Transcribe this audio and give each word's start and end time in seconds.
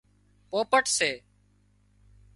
پوپٽ 0.49 0.85
سي 0.97 1.11